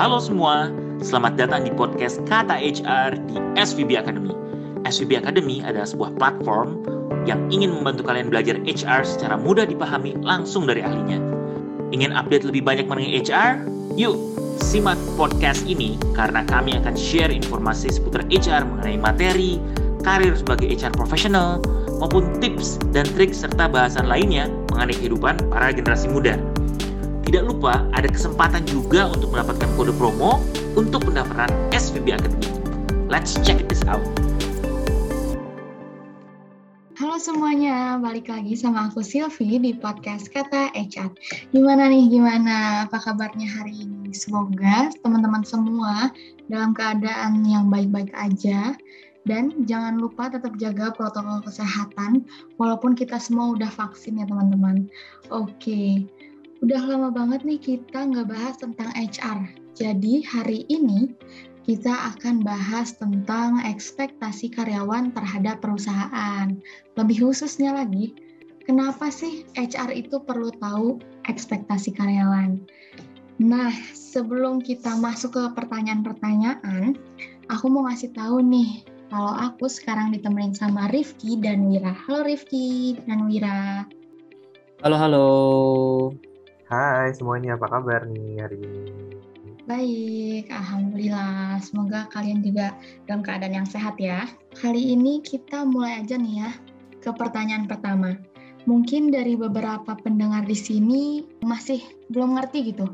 Halo 0.00 0.16
semua, 0.16 0.72
selamat 1.04 1.36
datang 1.36 1.68
di 1.68 1.72
podcast 1.76 2.24
Kata 2.24 2.56
HR 2.56 3.20
di 3.28 3.36
SVB 3.60 4.00
Academy. 4.00 4.32
SVB 4.88 5.20
Academy 5.20 5.60
adalah 5.60 5.84
sebuah 5.84 6.16
platform 6.16 6.80
yang 7.28 7.36
ingin 7.52 7.68
membantu 7.68 8.08
kalian 8.08 8.32
belajar 8.32 8.56
HR 8.64 9.04
secara 9.04 9.36
mudah 9.36 9.68
dipahami 9.68 10.16
langsung 10.24 10.64
dari 10.64 10.80
ahlinya. 10.80 11.20
Ingin 11.92 12.16
update 12.16 12.48
lebih 12.48 12.64
banyak 12.64 12.88
mengenai 12.88 13.12
HR? 13.20 13.60
Yuk, 14.00 14.16
simak 14.64 14.96
podcast 15.20 15.68
ini 15.68 16.00
karena 16.16 16.48
kami 16.48 16.80
akan 16.80 16.96
share 16.96 17.28
informasi 17.28 17.92
seputar 17.92 18.24
HR 18.32 18.64
mengenai 18.72 18.96
materi, 18.96 19.60
karir 20.00 20.32
sebagai 20.32 20.80
HR 20.80 20.96
profesional, 20.96 21.60
maupun 22.00 22.40
tips 22.40 22.80
dan 22.96 23.04
trik 23.04 23.36
serta 23.36 23.68
bahasan 23.68 24.08
lainnya 24.08 24.48
mengenai 24.72 24.96
kehidupan 24.96 25.36
para 25.52 25.76
generasi 25.76 26.08
muda. 26.08 26.40
Tidak 27.30 27.46
lupa 27.46 27.86
ada 27.94 28.10
kesempatan 28.10 28.66
juga 28.66 29.06
untuk 29.06 29.30
mendapatkan 29.30 29.70
kode 29.78 29.94
promo 29.94 30.42
untuk 30.74 31.06
pendaftaran 31.06 31.46
SVB 31.70 32.18
Academy. 32.18 32.50
Let's 33.06 33.38
check 33.46 33.70
this 33.70 33.86
out. 33.86 34.02
Halo 36.98 37.22
semuanya, 37.22 38.02
balik 38.02 38.26
lagi 38.26 38.58
sama 38.58 38.90
aku 38.90 39.06
Silvi 39.06 39.62
di 39.62 39.78
podcast 39.78 40.26
Kata 40.34 40.74
HR. 40.74 41.14
Gimana 41.54 41.86
nih, 41.86 42.10
gimana? 42.10 42.90
Apa 42.90 42.98
kabarnya 42.98 43.46
hari 43.46 43.86
ini? 43.86 44.10
Semoga 44.10 44.90
teman-teman 44.98 45.46
semua 45.46 46.10
dalam 46.50 46.74
keadaan 46.74 47.46
yang 47.46 47.70
baik-baik 47.70 48.10
aja. 48.18 48.74
Dan 49.22 49.70
jangan 49.70 50.02
lupa 50.02 50.34
tetap 50.34 50.58
jaga 50.58 50.90
protokol 50.90 51.46
kesehatan, 51.46 52.26
walaupun 52.58 52.98
kita 52.98 53.22
semua 53.22 53.54
udah 53.54 53.70
vaksin 53.70 54.18
ya 54.18 54.26
teman-teman. 54.26 54.90
Oke, 55.30 56.10
udah 56.60 56.82
lama 56.84 57.08
banget 57.08 57.40
nih 57.48 57.60
kita 57.60 58.04
nggak 58.04 58.28
bahas 58.28 58.56
tentang 58.60 58.92
HR. 58.92 59.48
Jadi 59.72 60.20
hari 60.28 60.68
ini 60.68 61.08
kita 61.64 61.92
akan 62.16 62.44
bahas 62.44 62.96
tentang 63.00 63.64
ekspektasi 63.64 64.52
karyawan 64.52 65.12
terhadap 65.16 65.64
perusahaan. 65.64 66.52
Lebih 67.00 67.24
khususnya 67.24 67.72
lagi, 67.72 68.12
kenapa 68.68 69.08
sih 69.08 69.48
HR 69.56 69.92
itu 69.96 70.20
perlu 70.20 70.52
tahu 70.60 71.00
ekspektasi 71.32 71.96
karyawan? 71.96 72.60
Nah, 73.40 73.72
sebelum 73.96 74.60
kita 74.60 75.00
masuk 75.00 75.32
ke 75.32 75.44
pertanyaan-pertanyaan, 75.56 76.92
aku 77.48 77.72
mau 77.72 77.88
ngasih 77.88 78.12
tahu 78.12 78.44
nih, 78.44 78.84
kalau 79.08 79.32
aku 79.32 79.64
sekarang 79.64 80.12
ditemenin 80.12 80.52
sama 80.52 80.92
Rifki 80.92 81.40
dan 81.40 81.72
Wira. 81.72 81.96
Halo 82.04 82.28
Rifki 82.28 83.00
dan 83.08 83.32
Wira. 83.32 83.88
Halo, 84.84 84.96
halo. 85.00 85.28
Hai 86.70 87.10
semuanya, 87.18 87.58
apa 87.58 87.66
kabar 87.66 88.06
nih 88.06 88.46
hari 88.46 88.62
ini? 88.62 88.94
Baik, 89.66 90.54
Alhamdulillah. 90.54 91.58
Semoga 91.58 92.06
kalian 92.14 92.46
juga 92.46 92.78
dalam 93.10 93.26
keadaan 93.26 93.58
yang 93.58 93.66
sehat 93.66 93.98
ya. 93.98 94.30
Kali 94.54 94.94
ini 94.94 95.18
kita 95.18 95.66
mulai 95.66 95.98
aja 95.98 96.14
nih 96.14 96.46
ya 96.46 96.50
ke 97.02 97.10
pertanyaan 97.10 97.66
pertama. 97.66 98.14
Mungkin 98.70 99.10
dari 99.10 99.34
beberapa 99.34 99.98
pendengar 99.98 100.46
di 100.46 100.54
sini 100.54 101.26
masih 101.42 101.82
belum 102.14 102.38
ngerti 102.38 102.70
gitu. 102.70 102.86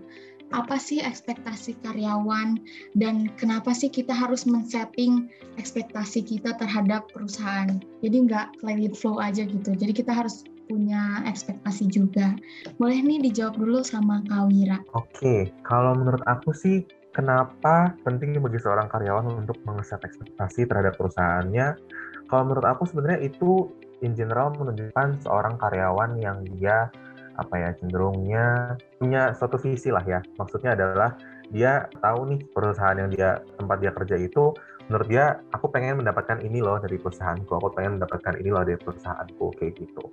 Apa 0.57 0.81
sih 0.81 1.05
ekspektasi 1.05 1.77
karyawan 1.85 2.57
dan 2.97 3.29
kenapa 3.37 3.77
sih 3.77 3.93
kita 3.93 4.17
harus 4.17 4.49
men-setting 4.49 5.29
ekspektasi 5.61 6.25
kita 6.25 6.57
terhadap 6.57 7.13
perusahaan. 7.13 7.77
Jadi 8.01 8.17
nggak 8.25 8.65
let 8.65 8.97
flow 8.97 9.21
aja 9.21 9.45
gitu. 9.45 9.77
Jadi 9.77 9.93
kita 9.93 10.17
harus 10.17 10.49
punya 10.67 11.23
ekspektasi 11.27 11.89
juga. 11.91 12.35
Boleh 12.77 13.01
nih 13.03 13.31
dijawab 13.31 13.57
dulu 13.59 13.81
sama 13.87 14.23
Kak 14.27 14.51
Wira. 14.51 14.79
Oke, 14.99 15.51
kalau 15.63 15.95
menurut 15.95 16.23
aku 16.27 16.53
sih 16.53 16.83
kenapa 17.15 17.97
penting 18.05 18.37
bagi 18.37 18.61
seorang 18.61 18.91
karyawan 18.93 19.47
untuk 19.47 19.57
mengeset 19.65 20.03
ekspektasi 20.05 20.69
terhadap 20.69 20.99
perusahaannya? 21.01 21.79
Kalau 22.27 22.43
menurut 22.45 22.67
aku 22.67 22.85
sebenarnya 22.91 23.31
itu 23.31 23.71
in 24.05 24.13
general 24.13 24.53
menunjukkan 24.53 25.25
seorang 25.25 25.57
karyawan 25.57 26.21
yang 26.21 26.45
dia 26.59 26.93
apa 27.37 27.55
ya 27.57 27.71
cenderungnya 27.77 28.77
punya 29.01 29.33
suatu 29.33 29.57
visi 29.57 29.89
lah 29.89 30.05
ya. 30.05 30.21
Maksudnya 30.37 30.77
adalah 30.77 31.17
dia 31.55 31.87
tahu 32.03 32.35
nih 32.35 32.41
perusahaan 32.51 32.99
yang 32.99 33.11
dia 33.13 33.39
tempat 33.55 33.79
dia 33.79 33.93
kerja 33.95 34.17
itu 34.19 34.51
menurut 34.87 35.09
dia 35.11 35.39
aku 35.51 35.71
pengen 35.71 35.99
mendapatkan 36.03 36.39
ini 36.43 36.63
loh 36.63 36.79
dari 36.79 36.99
perusahaanku, 36.99 37.51
aku 37.59 37.75
pengen 37.75 37.99
mendapatkan 37.99 38.39
ini 38.39 38.51
loh 38.55 38.63
dari 38.63 38.79
perusahaanku 38.79 39.47
kayak 39.59 39.79
gitu 39.79 40.05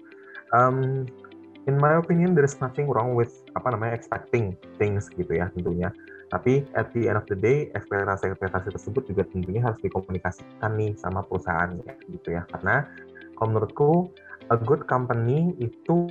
um, 0.54 1.04
in 1.68 1.76
my 1.82 2.00
opinion 2.00 2.38
there's 2.38 2.62
nothing 2.62 2.88
wrong 2.88 3.18
with 3.18 3.44
apa 3.58 3.74
namanya 3.74 3.98
expecting 3.98 4.56
things 4.78 5.10
gitu 5.14 5.34
ya 5.36 5.50
tentunya. 5.52 5.90
Tapi 6.34 6.66
at 6.74 6.90
the 6.98 7.06
end 7.06 7.22
of 7.22 7.30
the 7.30 7.38
day 7.38 7.70
ekspektasi-ekspektasi 7.78 8.74
tersebut 8.74 9.06
juga 9.06 9.22
tentunya 9.30 9.62
harus 9.62 9.78
dikomunikasikan 9.86 10.72
nih 10.74 10.98
sama 10.98 11.22
perusahaannya 11.30 11.94
gitu 12.10 12.34
ya. 12.34 12.42
Karena 12.50 12.90
kalau 13.38 13.48
menurutku 13.54 14.10
a 14.50 14.58
good 14.58 14.86
company 14.90 15.54
itu 15.62 16.10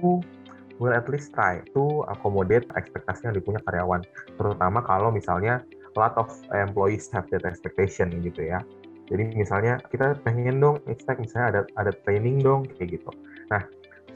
will 0.78 0.94
at 0.94 1.06
least 1.10 1.34
try 1.34 1.58
to 1.74 2.06
accommodate 2.06 2.66
ekspektasi 2.78 3.30
yang 3.30 3.34
dipunya 3.34 3.58
karyawan. 3.66 4.02
Terutama 4.38 4.78
kalau 4.86 5.10
misalnya 5.10 5.62
a 5.66 5.96
lot 5.98 6.14
of 6.14 6.30
employees 6.54 7.10
have 7.10 7.26
that 7.34 7.42
expectation 7.42 8.14
gitu 8.22 8.46
ya. 8.46 8.62
Jadi 9.10 9.34
misalnya 9.34 9.82
kita 9.90 10.16
pengen 10.22 10.62
dong 10.62 10.78
expect 10.86 11.18
misalnya 11.18 11.46
ada 11.50 11.60
ada 11.82 11.92
training 12.06 12.40
dong 12.40 12.64
kayak 12.78 12.96
gitu. 12.96 13.10
Nah 13.50 13.60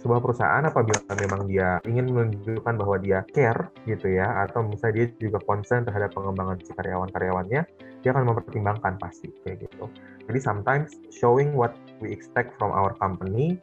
sebuah 0.06 0.22
perusahaan 0.22 0.62
apabila 0.62 1.02
memang 1.18 1.50
dia 1.50 1.82
ingin 1.82 2.06
menunjukkan 2.14 2.74
bahwa 2.78 2.96
dia 3.02 3.26
care 3.34 3.74
gitu 3.90 4.06
ya 4.06 4.46
atau 4.46 4.62
misalnya 4.62 5.02
dia 5.02 5.06
juga 5.18 5.42
concern 5.42 5.82
terhadap 5.82 6.14
pengembangan 6.14 6.62
si 6.62 6.70
karyawan-karyawannya 6.78 7.62
dia 8.06 8.10
akan 8.14 8.22
mempertimbangkan 8.30 9.02
pasti 9.02 9.34
kayak 9.42 9.66
gitu 9.66 9.90
jadi 10.30 10.38
sometimes 10.38 10.94
showing 11.10 11.58
what 11.58 11.74
we 11.98 12.14
expect 12.14 12.54
from 12.54 12.70
our 12.70 12.94
company 13.02 13.58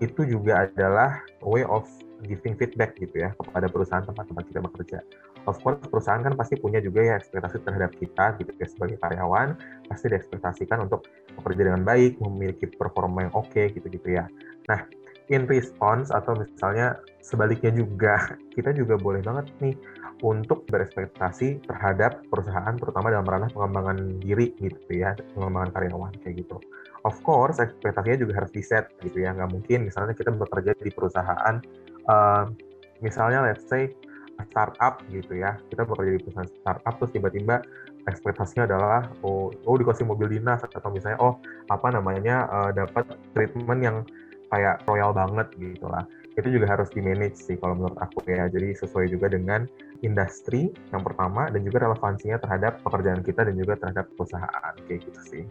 itu 0.00 0.24
juga 0.24 0.64
adalah 0.64 1.20
way 1.44 1.60
of 1.68 1.84
giving 2.24 2.56
feedback 2.56 2.96
gitu 2.96 3.20
ya 3.20 3.36
kepada 3.36 3.68
perusahaan 3.70 4.02
tempat-tempat 4.02 4.44
kita 4.50 4.60
bekerja. 4.62 4.98
Of 5.46 5.58
course 5.58 5.82
perusahaan 5.90 6.22
kan 6.22 6.38
pasti 6.38 6.54
punya 6.54 6.78
juga 6.78 7.02
ya 7.02 7.14
ekspektasi 7.18 7.66
terhadap 7.66 7.94
kita 7.98 8.38
gitu 8.38 8.50
ya 8.54 8.66
sebagai 8.70 8.96
karyawan 9.02 9.58
pasti 9.90 10.06
diekspektasikan 10.10 10.86
untuk 10.86 11.06
bekerja 11.34 11.70
dengan 11.70 11.82
baik, 11.82 12.22
memiliki 12.22 12.70
performa 12.70 13.26
yang 13.26 13.34
oke 13.34 13.50
okay, 13.50 13.74
gitu-gitu 13.74 14.22
ya. 14.22 14.30
Nah 14.70 14.86
in 15.30 15.46
response 15.46 16.10
atau 16.10 16.34
misalnya 16.34 16.98
sebaliknya 17.22 17.70
juga 17.70 18.34
kita 18.56 18.74
juga 18.74 18.98
boleh 18.98 19.22
banget 19.22 19.46
nih 19.62 19.76
untuk 20.22 20.62
berespektasi 20.70 21.66
terhadap 21.66 22.22
perusahaan 22.30 22.78
terutama 22.78 23.10
dalam 23.10 23.26
ranah 23.26 23.50
pengembangan 23.50 24.22
diri 24.22 24.54
gitu 24.58 24.90
ya 24.94 25.18
pengembangan 25.34 25.70
karyawan 25.74 26.14
kayak 26.22 26.46
gitu. 26.46 26.56
Of 27.02 27.18
course 27.26 27.58
ekspektasinya 27.58 28.22
juga 28.22 28.32
harus 28.38 28.54
di 28.54 28.62
set 28.62 28.86
gitu 29.02 29.26
ya 29.26 29.34
nggak 29.34 29.50
mungkin 29.50 29.90
misalnya 29.90 30.14
kita 30.14 30.30
bekerja 30.30 30.78
di 30.78 30.90
perusahaan 30.94 31.58
uh, 32.06 32.46
misalnya 33.02 33.42
let's 33.50 33.66
say 33.66 33.90
startup 34.48 35.02
gitu 35.10 35.38
ya 35.38 35.58
kita 35.70 35.82
bekerja 35.86 36.18
di 36.18 36.20
perusahaan 36.22 36.50
startup 36.62 36.94
terus 36.98 37.12
tiba-tiba 37.14 37.62
ekspektasinya 38.10 38.66
adalah 38.66 39.10
oh 39.22 39.50
oh 39.66 39.76
dikasih 39.78 40.06
mobil 40.06 40.30
dinas 40.38 40.62
atau 40.62 40.90
misalnya 40.90 41.18
oh 41.22 41.38
apa 41.70 41.88
namanya 41.94 42.46
uh, 42.50 42.70
dapat 42.74 43.06
treatment 43.34 43.80
yang 43.82 43.96
kayak 44.52 44.84
royal 44.84 45.16
banget 45.16 45.48
gitu 45.56 45.88
lah 45.88 46.04
itu 46.36 46.48
juga 46.48 46.66
harus 46.76 46.88
di 46.92 47.00
manage 47.04 47.40
sih 47.40 47.56
kalau 47.60 47.76
menurut 47.76 47.98
aku 48.00 48.24
ya 48.28 48.48
jadi 48.48 48.72
sesuai 48.76 49.08
juga 49.12 49.32
dengan 49.32 49.68
industri 50.00 50.72
yang 50.92 51.04
pertama 51.04 51.48
dan 51.52 51.60
juga 51.64 51.88
relevansinya 51.88 52.40
terhadap 52.40 52.80
pekerjaan 52.84 53.20
kita 53.20 53.48
dan 53.48 53.54
juga 53.56 53.76
terhadap 53.80 54.08
perusahaan 54.16 54.74
kayak 54.88 55.00
gitu 55.08 55.20
sih 55.28 55.44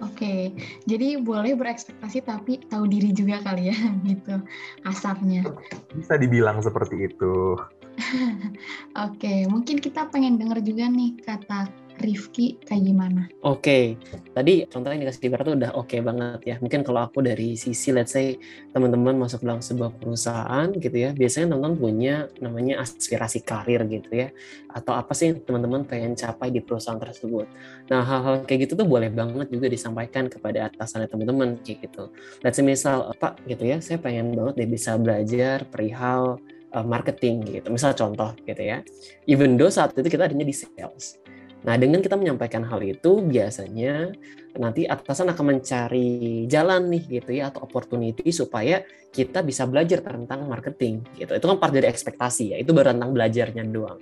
Oke, 0.00 0.56
jadi 0.88 1.20
boleh 1.20 1.54
berekspektasi 1.54 2.24
tapi 2.24 2.58
tahu 2.66 2.88
diri 2.88 3.12
juga 3.12 3.40
kali 3.44 3.68
ya, 3.68 3.78
gitu 4.08 4.40
kasarnya. 4.82 5.44
Bisa 5.92 6.16
dibilang 6.16 6.58
seperti 6.64 7.06
itu. 7.06 7.56
Oke, 9.06 9.44
mungkin 9.46 9.76
kita 9.78 10.08
pengen 10.08 10.40
denger 10.40 10.64
juga 10.64 10.88
nih 10.88 11.20
kata 11.20 11.68
Rifki 12.00 12.56
kayak 12.64 12.82
gimana? 12.82 13.22
Oke, 13.44 13.60
okay. 13.60 13.84
tadi 14.32 14.64
contohnya 14.66 15.06
dikasih 15.06 15.20
di 15.20 15.28
tuh 15.30 15.54
udah 15.56 15.70
oke 15.76 15.86
okay 15.86 16.00
banget 16.00 16.40
ya. 16.44 16.56
Mungkin 16.58 16.80
kalau 16.80 17.04
aku 17.04 17.20
dari 17.20 17.54
sisi 17.54 17.92
let's 17.92 18.16
say 18.16 18.40
teman-teman 18.72 19.20
masuk 19.20 19.44
dalam 19.44 19.60
sebuah 19.60 19.92
perusahaan 20.00 20.66
gitu 20.72 20.96
ya, 20.96 21.12
biasanya 21.12 21.52
teman-teman 21.52 21.76
punya 21.76 22.14
namanya 22.40 22.80
aspirasi 22.80 23.44
karir 23.44 23.84
gitu 23.86 24.10
ya. 24.10 24.28
Atau 24.72 24.96
apa 24.96 25.12
sih 25.12 25.36
teman-teman 25.36 25.84
pengen 25.84 26.16
capai 26.16 26.48
di 26.48 26.64
perusahaan 26.64 26.98
tersebut. 26.98 27.46
Nah, 27.92 28.02
hal-hal 28.02 28.48
kayak 28.48 28.68
gitu 28.68 28.80
tuh 28.80 28.88
boleh 28.88 29.12
banget 29.12 29.52
juga 29.52 29.68
disampaikan 29.68 30.32
kepada 30.32 30.72
atasannya 30.72 31.06
teman-teman 31.06 31.60
kayak 31.60 31.86
gitu. 31.86 32.10
Let's 32.40 32.56
say 32.56 32.64
misal, 32.64 33.12
Pak 33.20 33.44
gitu 33.44 33.68
ya, 33.68 33.78
saya 33.84 34.00
pengen 34.00 34.32
banget 34.32 34.64
deh 34.64 34.70
bisa 34.70 34.96
belajar 34.96 35.68
perihal 35.68 36.40
uh, 36.74 36.86
marketing 36.86 37.46
gitu. 37.46 37.68
Misal 37.70 37.94
contoh 37.94 38.32
gitu 38.46 38.62
ya. 38.62 38.82
Even 39.26 39.58
though 39.58 39.70
saat 39.70 39.94
itu 39.94 40.06
kita 40.06 40.30
adanya 40.30 40.46
di 40.46 40.54
sales 40.54 41.20
Nah, 41.60 41.76
dengan 41.76 42.00
kita 42.00 42.16
menyampaikan 42.16 42.64
hal 42.64 42.80
itu, 42.80 43.20
biasanya 43.20 44.16
nanti 44.56 44.88
atasan 44.88 45.30
akan 45.30 45.44
mencari 45.56 46.48
jalan 46.48 46.88
nih 46.88 47.20
gitu 47.20 47.30
ya 47.36 47.52
atau 47.52 47.62
opportunity 47.68 48.32
supaya 48.32 48.80
kita 49.12 49.44
bisa 49.44 49.68
belajar 49.68 50.00
tentang 50.00 50.48
marketing 50.48 51.04
gitu. 51.20 51.36
Itu 51.36 51.46
kan 51.52 51.60
part 51.60 51.76
dari 51.76 51.86
ekspektasi 51.86 52.54
ya. 52.54 52.56
Itu 52.56 52.72
baru 52.72 52.96
tentang 52.96 53.12
belajarnya 53.12 53.62
doang. 53.68 54.00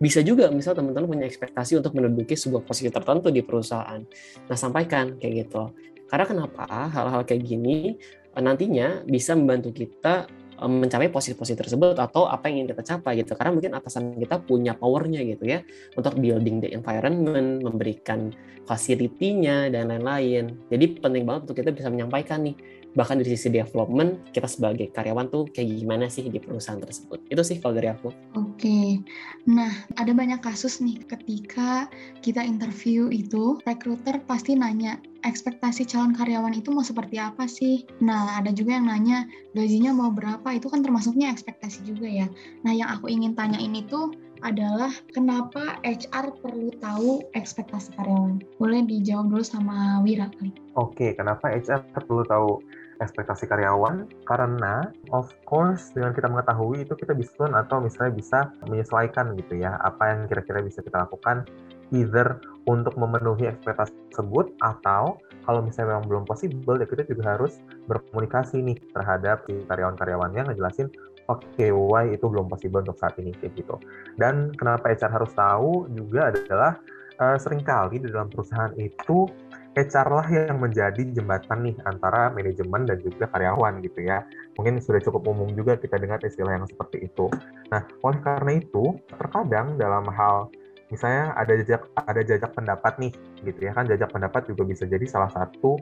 Bisa 0.00 0.24
juga 0.24 0.48
misal 0.48 0.72
teman-teman 0.72 1.06
punya 1.06 1.26
ekspektasi 1.28 1.78
untuk 1.78 1.92
menduduki 1.92 2.34
sebuah 2.34 2.64
posisi 2.64 2.88
tertentu 2.88 3.28
di 3.28 3.44
perusahaan. 3.44 4.00
Nah, 4.48 4.56
sampaikan 4.56 5.20
kayak 5.20 5.34
gitu. 5.44 5.76
Karena 6.08 6.24
kenapa 6.24 6.88
hal-hal 6.88 7.22
kayak 7.28 7.42
gini 7.44 8.00
nantinya 8.34 9.06
bisa 9.06 9.38
membantu 9.38 9.70
kita 9.70 10.26
mencapai 10.62 11.10
posisi-posisi 11.10 11.58
tersebut 11.58 11.98
atau 11.98 12.30
apa 12.30 12.46
yang 12.46 12.62
ingin 12.64 12.68
kita 12.76 12.82
capai 12.94 13.22
gitu. 13.22 13.34
Karena 13.34 13.50
mungkin 13.54 13.72
atasan 13.74 14.14
kita 14.18 14.42
punya 14.42 14.78
powernya 14.78 15.22
gitu 15.26 15.44
ya 15.48 15.62
untuk 15.98 16.18
building 16.18 16.62
the 16.62 16.70
environment 16.70 17.64
memberikan 17.66 18.30
facility-nya 18.64 19.68
dan 19.74 19.90
lain-lain. 19.90 20.54
Jadi 20.70 20.84
penting 21.02 21.24
banget 21.26 21.50
untuk 21.50 21.56
kita 21.60 21.70
bisa 21.74 21.88
menyampaikan 21.90 22.46
nih 22.46 22.56
bahkan 22.94 23.18
dari 23.18 23.34
sisi 23.34 23.50
development 23.50 24.30
kita 24.30 24.46
sebagai 24.46 24.86
karyawan 24.94 25.26
tuh 25.26 25.50
kayak 25.50 25.82
gimana 25.82 26.06
sih 26.06 26.30
di 26.30 26.38
perusahaan 26.38 26.78
tersebut. 26.78 27.26
Itu 27.26 27.42
sih 27.42 27.58
kalau 27.58 27.74
dari 27.74 27.90
aku. 27.90 28.14
Oke. 28.38 29.02
Nah 29.50 29.70
ada 29.98 30.14
banyak 30.14 30.38
kasus 30.38 30.78
nih 30.78 31.02
ketika 31.02 31.90
kita 32.22 32.40
interview 32.46 33.10
itu 33.10 33.58
recruiter 33.66 34.22
pasti 34.24 34.54
nanya 34.54 35.02
ekspektasi 35.24 35.88
calon 35.88 36.12
karyawan 36.12 36.54
itu 36.54 36.70
mau 36.70 36.84
seperti 36.84 37.16
apa 37.18 37.48
sih 37.48 37.88
nah 37.98 38.38
ada 38.38 38.52
juga 38.52 38.76
yang 38.76 38.86
nanya 38.86 39.26
gajinya 39.56 39.96
mau 39.96 40.12
berapa 40.12 40.46
itu 40.52 40.68
kan 40.68 40.84
termasuknya 40.84 41.32
ekspektasi 41.32 41.82
juga 41.88 42.06
ya 42.06 42.26
nah 42.62 42.72
yang 42.72 42.88
aku 42.92 43.10
ingin 43.10 43.32
tanya 43.32 43.58
ini 43.58 43.82
tuh 43.88 44.12
adalah 44.44 44.92
kenapa 45.16 45.80
HR 45.80 46.36
perlu 46.44 46.68
tahu 46.76 47.24
ekspektasi 47.32 47.96
karyawan. 47.96 48.44
Boleh 48.60 48.84
dijawab 48.84 49.32
dulu 49.32 49.40
sama 49.40 50.04
Wira 50.04 50.28
kali. 50.36 50.52
Oke, 50.76 51.16
kenapa 51.16 51.48
HR 51.48 51.80
perlu 51.96 52.28
tahu 52.28 52.60
ekspektasi 53.02 53.50
karyawan 53.50 54.06
karena 54.28 54.92
of 55.10 55.32
course 55.48 55.90
dengan 55.96 56.14
kita 56.14 56.30
mengetahui 56.30 56.86
itu 56.86 56.94
kita 56.94 57.16
bisa 57.16 57.50
atau 57.50 57.82
misalnya 57.82 58.12
bisa 58.14 58.38
menyesuaikan 58.70 59.34
gitu 59.34 59.58
ya 59.58 59.74
apa 59.82 60.14
yang 60.14 60.20
kira-kira 60.30 60.62
bisa 60.62 60.78
kita 60.84 61.02
lakukan 61.02 61.42
either 61.90 62.38
untuk 62.64 62.96
memenuhi 62.96 63.48
ekspektasi 63.48 63.92
tersebut 64.12 64.56
atau 64.64 65.20
kalau 65.44 65.60
misalnya 65.60 65.96
memang 65.96 66.06
belum 66.08 66.24
possible 66.24 66.80
ya 66.80 66.86
kita 66.88 67.04
juga 67.04 67.36
harus 67.36 67.60
berkomunikasi 67.86 68.64
nih 68.64 68.78
terhadap 68.96 69.44
si 69.44 69.60
karyawan-karyawannya 69.68 70.48
ngejelasin 70.48 70.88
oke 71.28 71.44
okay, 71.54 71.68
why 71.72 72.08
itu 72.08 72.24
belum 72.24 72.48
possible 72.48 72.80
untuk 72.80 72.96
saat 72.96 73.16
ini 73.20 73.36
kayak 73.36 73.52
gitu 73.56 73.76
dan 74.16 74.52
kenapa 74.56 74.92
HR 74.92 75.12
harus 75.12 75.32
tahu 75.36 75.88
juga 75.92 76.32
adalah 76.32 76.80
uh, 77.20 77.36
sering 77.36 77.62
kali 77.62 78.00
di 78.00 78.08
dalam 78.08 78.32
perusahaan 78.32 78.72
itu 78.80 79.28
HR 79.74 80.08
lah 80.14 80.26
yang 80.30 80.62
menjadi 80.62 81.02
jembatan 81.10 81.66
nih 81.66 81.74
antara 81.82 82.30
manajemen 82.30 82.86
dan 82.86 83.02
juga 83.02 83.26
karyawan 83.26 83.82
gitu 83.82 84.06
ya. 84.06 84.22
Mungkin 84.54 84.78
sudah 84.78 85.02
cukup 85.02 85.26
umum 85.26 85.50
juga 85.50 85.74
kita 85.74 85.98
dengar 85.98 86.22
istilah 86.22 86.62
yang 86.62 86.66
seperti 86.70 87.10
itu. 87.10 87.26
Nah, 87.74 87.82
oleh 88.06 88.22
karena 88.22 88.62
itu, 88.62 88.94
terkadang 89.10 89.74
dalam 89.74 90.06
hal 90.14 90.46
misalnya 90.94 91.34
ada 91.34 91.52
jejak 91.58 91.82
ada 91.98 92.22
jajak 92.22 92.54
pendapat 92.54 92.94
nih 93.02 93.12
gitu 93.42 93.60
ya 93.66 93.74
kan 93.74 93.84
jajak 93.90 94.14
pendapat 94.14 94.46
juga 94.46 94.62
bisa 94.62 94.86
jadi 94.86 95.02
salah 95.10 95.30
satu 95.34 95.74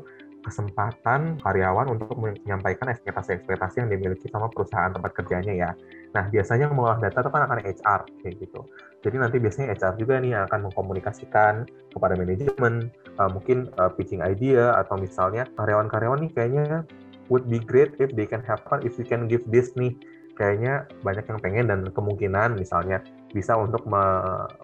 kesempatan 0.43 1.38
karyawan 1.38 1.87
untuk 1.94 2.19
menyampaikan 2.19 2.91
ekspektasi-ekspektasi 2.91 3.87
yang 3.87 3.91
dimiliki 3.94 4.26
sama 4.26 4.50
perusahaan 4.50 4.91
tempat 4.91 5.14
kerjanya 5.14 5.55
ya. 5.55 5.70
Nah, 6.12 6.26
biasanya 6.29 6.67
mengolah 6.69 6.99
data 6.99 7.23
itu 7.23 7.31
kan 7.31 7.43
akan 7.47 7.59
HR 7.62 8.00
kayak 8.20 8.35
gitu. 8.43 8.61
Jadi 9.06 9.17
nanti 9.23 9.37
biasanya 9.38 9.67
HR 9.79 9.94
juga 10.03 10.19
nih 10.19 10.35
akan 10.50 10.69
mengkomunikasikan 10.69 11.55
kepada 11.94 12.14
manajemen, 12.19 12.91
uh, 13.23 13.31
mungkin 13.31 13.70
uh, 13.79 13.91
pitching 13.94 14.20
idea 14.20 14.75
atau 14.82 14.99
misalnya 14.99 15.47
karyawan-karyawan 15.55 16.26
nih 16.26 16.32
kayaknya 16.35 16.82
would 17.31 17.47
be 17.47 17.62
great 17.62 17.94
if 18.03 18.11
they 18.19 18.26
can 18.26 18.43
have 18.43 18.61
fun 18.67 18.82
if 18.82 18.99
you 18.99 19.06
can 19.06 19.31
give 19.31 19.47
this 19.49 19.73
nih. 19.79 19.94
Kayaknya 20.32 20.88
banyak 21.05 21.25
yang 21.29 21.40
pengen 21.40 21.64
dan 21.69 21.81
kemungkinan 21.93 22.56
misalnya 22.56 23.05
bisa 23.32 23.56
untuk 23.56 23.84
me 23.88 24.02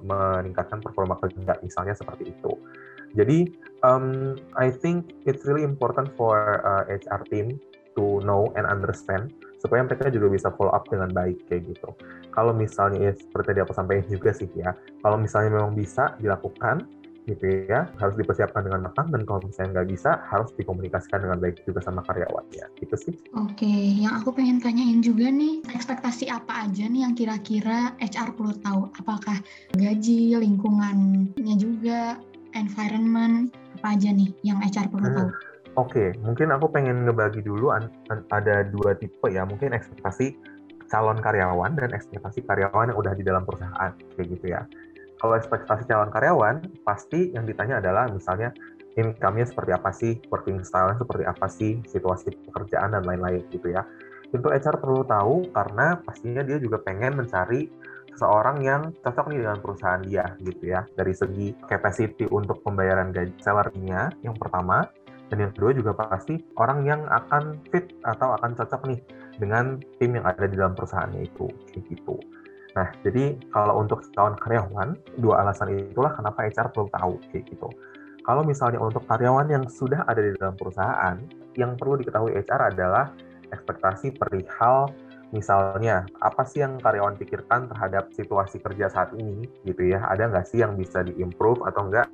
meningkatkan 0.04 0.80
performa 0.80 1.16
kerja 1.20 1.56
misalnya 1.60 1.96
seperti 1.96 2.32
itu. 2.32 2.52
Jadi 3.16 3.48
um, 3.84 4.36
I 4.56 4.68
think 4.68 5.16
it's 5.24 5.44
really 5.48 5.64
important 5.64 6.12
for 6.16 6.60
uh, 6.64 6.84
HR 6.88 7.24
team 7.32 7.56
to 7.96 8.20
know 8.24 8.52
and 8.54 8.68
understand 8.68 9.32
supaya 9.58 9.82
mereka 9.82 10.06
juga 10.12 10.30
bisa 10.30 10.48
follow 10.54 10.70
up 10.70 10.86
dengan 10.86 11.10
baik 11.10 11.42
kayak 11.50 11.66
gitu. 11.74 11.90
Kalau 12.30 12.54
misalnya 12.54 13.10
ya, 13.10 13.12
seperti 13.16 13.56
tadi 13.56 13.60
aku 13.66 13.74
sampaikan 13.74 14.06
juga 14.06 14.30
sih 14.30 14.46
ya, 14.54 14.70
kalau 15.02 15.18
misalnya 15.18 15.58
memang 15.58 15.74
bisa 15.74 16.14
dilakukan 16.22 16.86
gitu 17.28 17.68
ya 17.68 17.84
harus 18.00 18.16
dipersiapkan 18.16 18.64
dengan 18.64 18.88
matang 18.88 19.12
dan 19.12 19.28
kalau 19.28 19.44
misalnya 19.44 19.80
nggak 19.80 19.88
bisa 19.92 20.16
harus 20.32 20.48
dikomunikasikan 20.56 21.20
dengan 21.20 21.38
baik 21.38 21.60
juga 21.68 21.84
sama 21.84 22.00
karyawannya 22.08 22.64
gitu 22.80 22.96
sih. 22.96 23.14
Oke, 23.36 23.68
yang 24.00 24.16
aku 24.16 24.32
pengen 24.32 24.58
tanyain 24.64 25.04
juga 25.04 25.28
nih 25.28 25.60
ekspektasi 25.68 26.32
apa 26.32 26.64
aja 26.64 26.88
nih 26.88 27.04
yang 27.04 27.12
kira-kira 27.12 27.92
HR 28.00 28.32
perlu 28.32 28.56
tahu? 28.64 28.88
Apakah 28.96 29.36
gaji, 29.76 30.34
lingkungannya 30.40 31.54
juga, 31.60 32.16
environment 32.56 33.52
apa 33.78 33.94
aja 33.94 34.10
nih 34.10 34.32
yang 34.42 34.58
HR 34.64 34.88
perlu 34.88 35.08
hmm. 35.12 35.16
tahu? 35.16 35.30
Oke, 35.78 35.94
okay. 35.94 36.08
mungkin 36.24 36.50
aku 36.50 36.66
pengen 36.74 37.06
ngebagi 37.06 37.44
dulu 37.44 37.70
ada 37.70 38.66
dua 38.66 38.98
tipe 38.98 39.30
ya, 39.30 39.46
mungkin 39.46 39.76
ekspektasi 39.76 40.34
calon 40.88 41.20
karyawan 41.20 41.76
dan 41.76 41.92
ekspektasi 41.92 42.42
karyawan 42.48 42.90
yang 42.90 42.98
udah 42.98 43.12
di 43.14 43.22
dalam 43.22 43.44
perusahaan 43.44 43.92
kayak 44.16 44.26
gitu 44.26 44.46
ya. 44.56 44.64
Kalau 45.18 45.34
ekspektasi 45.34 45.90
calon 45.90 46.14
karyawan, 46.14 46.56
pasti 46.86 47.34
yang 47.34 47.42
ditanya 47.42 47.82
adalah 47.82 48.06
misalnya 48.06 48.54
income-nya 48.94 49.46
seperti 49.50 49.70
apa 49.74 49.90
sih, 49.90 50.12
working 50.30 50.62
style-nya 50.62 50.98
seperti 50.98 51.24
apa 51.26 51.46
sih, 51.50 51.82
situasi 51.86 52.34
pekerjaan 52.50 52.94
dan 52.94 53.02
lain-lain 53.06 53.42
gitu 53.50 53.70
ya. 53.70 53.82
Itu 54.30 54.46
HR 54.46 54.78
perlu 54.78 55.02
tahu 55.06 55.50
karena 55.50 55.98
pastinya 56.02 56.42
dia 56.46 56.58
juga 56.62 56.78
pengen 56.82 57.18
mencari 57.18 57.66
seorang 58.18 58.58
yang 58.66 58.82
cocok 58.98 59.30
nih 59.30 59.38
dengan 59.46 59.58
perusahaan 59.62 60.02
dia 60.02 60.34
gitu 60.42 60.74
ya 60.74 60.82
dari 60.98 61.14
segi 61.14 61.54
capacity 61.70 62.26
untuk 62.34 62.58
pembayaran 62.66 63.14
gaji 63.14 63.30
salary-nya 63.38 64.10
yang 64.26 64.34
pertama 64.34 64.90
dan 65.30 65.38
yang 65.46 65.52
kedua 65.54 65.70
juga 65.76 65.92
pasti 65.94 66.40
orang 66.58 66.82
yang 66.82 67.06
akan 67.06 67.62
fit 67.70 67.94
atau 68.02 68.34
akan 68.34 68.58
cocok 68.58 68.82
nih 68.90 69.00
dengan 69.38 69.78
tim 70.02 70.18
yang 70.18 70.26
ada 70.26 70.50
di 70.50 70.56
dalam 70.58 70.74
perusahaannya 70.74 71.30
itu 71.30 71.46
kayak 71.70 71.84
gitu. 71.94 72.16
Nah, 72.78 72.94
jadi 73.02 73.34
kalau 73.50 73.82
untuk 73.82 74.06
calon 74.14 74.38
karyawan, 74.38 74.94
dua 75.18 75.42
alasan 75.42 75.74
itulah 75.74 76.14
kenapa 76.14 76.46
HR 76.46 76.70
perlu 76.70 76.86
tahu 76.94 77.18
kayak 77.34 77.50
gitu. 77.50 77.66
Kalau 78.22 78.46
misalnya 78.46 78.78
untuk 78.78 79.02
karyawan 79.10 79.50
yang 79.50 79.66
sudah 79.66 80.06
ada 80.06 80.22
di 80.22 80.30
dalam 80.38 80.54
perusahaan, 80.54 81.18
yang 81.58 81.74
perlu 81.74 81.98
diketahui 81.98 82.38
HR 82.38 82.70
adalah 82.70 83.10
ekspektasi 83.50 84.14
perihal 84.14 84.94
misalnya 85.28 86.08
apa 86.24 86.40
sih 86.46 86.64
yang 86.64 86.80
karyawan 86.80 87.18
pikirkan 87.18 87.68
terhadap 87.68 88.08
situasi 88.14 88.62
kerja 88.62 88.86
saat 88.88 89.10
ini 89.18 89.42
gitu 89.66 89.90
ya. 89.90 90.06
Ada 90.06 90.30
nggak 90.30 90.46
sih 90.46 90.62
yang 90.62 90.78
bisa 90.78 91.02
diimprove 91.02 91.66
atau 91.66 91.90
enggak 91.90 92.06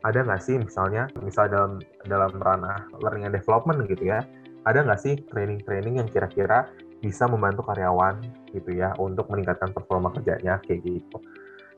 ada 0.00 0.22
nggak 0.22 0.42
sih 0.42 0.56
misalnya 0.56 1.10
misal 1.20 1.50
dalam 1.50 1.82
dalam 2.06 2.32
ranah 2.40 2.88
learning 3.02 3.28
and 3.28 3.36
development 3.36 3.84
gitu 3.90 4.16
ya. 4.16 4.24
Ada 4.64 4.82
nggak 4.82 5.00
sih 5.02 5.14
training-training 5.30 6.00
yang 6.02 6.08
kira-kira 6.10 6.66
bisa 7.04 7.28
membantu 7.28 7.66
karyawan 7.66 8.20
gitu 8.52 8.72
ya 8.72 8.96
untuk 8.96 9.28
meningkatkan 9.28 9.70
performa 9.72 10.12
kerjanya 10.14 10.60
kayak 10.64 10.84
gitu 10.84 11.18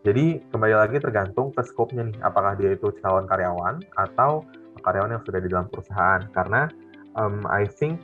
jadi 0.07 0.39
kembali 0.55 0.75
lagi 0.79 0.97
tergantung 1.03 1.51
ke 1.51 1.61
scope-nya 1.67 2.07
nih 2.07 2.19
apakah 2.23 2.55
dia 2.55 2.75
itu 2.75 2.95
calon 3.03 3.27
karyawan 3.27 3.83
atau 3.99 4.47
karyawan 4.79 5.19
yang 5.19 5.23
sudah 5.27 5.41
di 5.43 5.49
dalam 5.51 5.67
perusahaan 5.67 6.23
karena 6.31 6.71
um, 7.19 7.43
I 7.51 7.67
think 7.67 7.99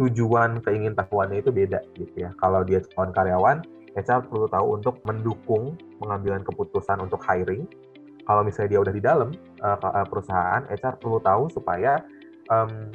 tujuan 0.00 0.64
keingin 0.64 0.96
tahuannya 0.96 1.44
itu 1.44 1.52
beda 1.52 1.84
gitu 2.00 2.16
ya. 2.16 2.32
Kalau 2.40 2.64
dia 2.64 2.80
calon 2.96 3.12
karyawan, 3.12 3.60
HR 3.92 4.24
perlu 4.32 4.48
tahu 4.48 4.66
untuk 4.80 4.96
mendukung 5.04 5.76
pengambilan 6.00 6.40
keputusan 6.40 7.04
untuk 7.04 7.20
hiring. 7.20 7.68
Kalau 8.24 8.40
misalnya 8.40 8.78
dia 8.78 8.80
udah 8.80 8.94
di 8.96 9.02
dalam 9.02 9.28
uh, 9.60 10.06
perusahaan, 10.08 10.64
HR 10.72 10.96
perlu 10.96 11.20
tahu 11.20 11.52
supaya 11.52 12.00
um, 12.48 12.88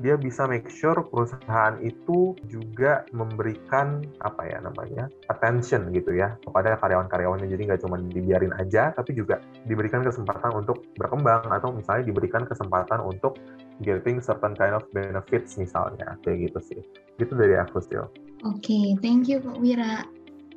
dia 0.00 0.14
bisa 0.16 0.44
make 0.44 0.68
sure 0.68 0.96
perusahaan 1.08 1.76
itu 1.80 2.36
juga 2.48 3.04
memberikan 3.12 4.04
apa 4.24 4.48
ya 4.48 4.58
namanya 4.60 5.08
attention 5.32 5.92
gitu 5.92 6.16
ya 6.16 6.36
kepada 6.44 6.76
karyawan-karyawannya. 6.80 7.48
Jadi 7.48 7.62
nggak 7.68 7.80
cuma 7.84 7.96
dibiarin 8.00 8.52
aja 8.56 8.92
tapi 8.92 9.16
juga 9.16 9.40
diberikan 9.64 10.04
kesempatan 10.04 10.64
untuk 10.64 10.84
berkembang 10.96 11.48
atau 11.48 11.72
misalnya 11.72 12.08
diberikan 12.08 12.44
kesempatan 12.44 13.00
untuk 13.04 13.36
getting 13.84 14.20
certain 14.20 14.56
kind 14.56 14.72
of 14.72 14.84
benefits 14.92 15.56
misalnya 15.60 16.16
kayak 16.24 16.50
gitu 16.52 16.58
sih. 16.74 16.80
Itu 17.16 17.32
dari 17.36 17.56
aku 17.56 17.80
sih 17.84 17.96
oke 17.96 18.12
okay, 18.44 18.94
thank 19.00 19.26
you 19.26 19.40
Pak 19.42 19.58
Wira 19.58 20.15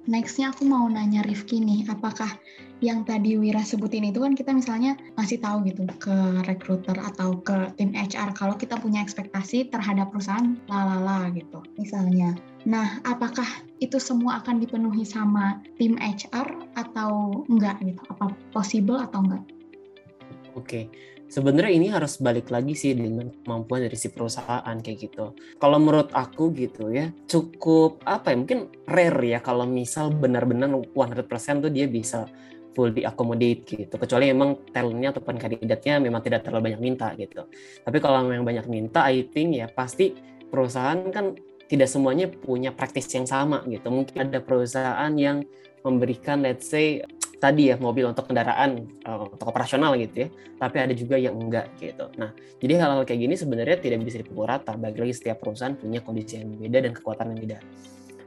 nextnya 0.10 0.50
aku 0.50 0.66
mau 0.66 0.90
nanya 0.90 1.22
Rifki 1.22 1.62
nih, 1.62 1.86
apakah 1.86 2.34
yang 2.82 3.06
tadi 3.06 3.36
Wira 3.38 3.62
sebutin 3.62 4.08
itu 4.08 4.24
kan 4.24 4.34
kita 4.34 4.56
misalnya 4.56 4.96
ngasih 5.20 5.44
tahu 5.44 5.68
gitu 5.68 5.84
ke 6.00 6.16
recruiter 6.48 6.96
atau 6.96 7.38
ke 7.44 7.76
tim 7.76 7.92
HR 7.92 8.34
kalau 8.34 8.56
kita 8.56 8.80
punya 8.80 9.04
ekspektasi 9.04 9.70
terhadap 9.70 10.10
perusahaan 10.10 10.58
lalala 10.72 11.30
gitu 11.36 11.62
misalnya. 11.78 12.34
Nah, 12.64 13.04
apakah 13.04 13.48
itu 13.84 14.00
semua 14.00 14.42
akan 14.42 14.64
dipenuhi 14.64 15.04
sama 15.04 15.60
tim 15.78 16.00
HR 16.00 16.48
atau 16.80 17.44
enggak 17.52 17.78
gitu? 17.84 18.02
Apa 18.10 18.32
possible 18.56 18.98
atau 19.00 19.22
enggak? 19.28 19.44
Oke, 20.56 20.90
sebenarnya 21.30 21.72
ini 21.72 21.88
harus 21.94 22.18
balik 22.20 22.50
lagi 22.50 22.74
sih 22.74 22.98
dengan 22.98 23.30
kemampuan 23.46 23.86
dari 23.86 23.96
si 23.96 24.10
perusahaan 24.10 24.76
kayak 24.82 24.98
gitu. 24.98 25.38
Kalau 25.62 25.78
menurut 25.78 26.10
aku 26.12 26.52
gitu 26.58 26.90
ya, 26.90 27.14
cukup 27.30 28.02
apa 28.04 28.34
ya, 28.34 28.36
mungkin 28.42 28.60
rare 28.90 29.38
ya 29.38 29.40
kalau 29.40 29.70
misal 29.70 30.10
benar-benar 30.10 30.74
100% 30.74 31.64
tuh 31.64 31.72
dia 31.72 31.86
bisa 31.86 32.26
full 32.74 32.92
di 32.92 33.06
accommodate 33.06 33.62
gitu. 33.66 33.96
Kecuali 33.96 34.34
memang 34.34 34.74
talentnya 34.74 35.14
ataupun 35.14 35.38
kandidatnya 35.38 36.02
memang 36.02 36.22
tidak 36.26 36.46
terlalu 36.46 36.74
banyak 36.74 36.82
minta 36.82 37.14
gitu. 37.16 37.46
Tapi 37.86 37.98
kalau 38.02 38.26
memang 38.26 38.46
banyak 38.46 38.66
minta, 38.66 39.06
I 39.06 39.30
think 39.30 39.58
ya 39.58 39.70
pasti 39.70 40.14
perusahaan 40.50 40.98
kan 41.14 41.38
tidak 41.70 41.86
semuanya 41.86 42.26
punya 42.26 42.74
praktis 42.74 43.06
yang 43.14 43.30
sama 43.30 43.62
gitu. 43.70 43.94
Mungkin 43.94 44.34
ada 44.34 44.42
perusahaan 44.42 45.14
yang 45.14 45.46
memberikan 45.86 46.42
let's 46.42 46.68
say 46.68 47.00
tadi 47.40 47.72
ya 47.72 47.76
mobil 47.80 48.12
untuk 48.12 48.28
kendaraan 48.28 48.86
uh, 49.08 49.26
untuk 49.32 49.48
operasional 49.50 49.96
gitu 49.96 50.28
ya. 50.28 50.30
Tapi 50.60 50.76
ada 50.78 50.94
juga 50.94 51.16
yang 51.16 51.40
enggak 51.40 51.72
gitu. 51.80 52.12
Nah 52.20 52.36
jadi 52.60 52.84
hal-hal 52.84 53.08
kayak 53.08 53.20
gini 53.26 53.36
sebenarnya 53.40 53.80
tidak 53.80 54.04
bisa 54.04 54.20
dipukul 54.20 54.46
rata. 54.46 54.76
Bagi 54.76 55.00
lagi 55.00 55.16
setiap 55.16 55.40
perusahaan 55.40 55.74
punya 55.74 56.04
kondisi 56.04 56.38
yang 56.38 56.54
beda 56.60 56.78
dan 56.84 56.92
kekuatan 56.92 57.26
yang 57.34 57.40
beda. 57.40 57.60